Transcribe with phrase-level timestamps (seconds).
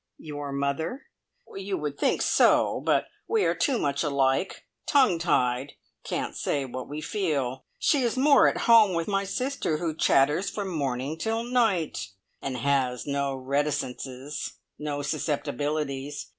[0.17, 1.03] "Your mother?"
[1.55, 6.89] "You would think so, but we are too much alike tongue tied can't say what
[6.89, 7.65] we feel.
[7.77, 12.07] She is more at home with my sister, who chatters from morning till night,
[12.41, 16.29] and has no reticences, no susceptibilities.